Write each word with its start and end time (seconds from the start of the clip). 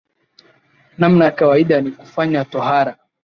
Namna 0.97 1.25
ya 1.25 1.31
kawaida 1.35 1.81
ni 1.81 1.91
kufanya 1.91 2.45
tohara 2.45 2.97